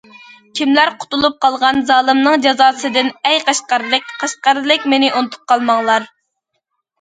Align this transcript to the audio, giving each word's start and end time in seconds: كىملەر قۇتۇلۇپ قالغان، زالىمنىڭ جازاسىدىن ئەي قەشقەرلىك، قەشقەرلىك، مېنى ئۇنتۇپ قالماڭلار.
كىملەر 0.59 0.91
قۇتۇلۇپ 1.01 1.35
قالغان، 1.43 1.81
زالىمنىڭ 1.89 2.45
جازاسىدىن 2.45 3.11
ئەي 3.29 3.37
قەشقەرلىك، 3.51 4.09
قەشقەرلىك، 4.23 4.89
مېنى 4.95 5.13
ئۇنتۇپ 5.21 5.47
قالماڭلار. 5.53 6.11